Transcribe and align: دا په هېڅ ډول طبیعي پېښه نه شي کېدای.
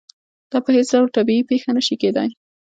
دا 0.51 0.57
په 0.65 0.69
هېڅ 0.75 0.87
ډول 0.95 1.07
طبیعي 1.17 1.43
پېښه 1.51 1.69
نه 1.77 1.81
شي 1.87 1.95
کېدای. 2.01 2.29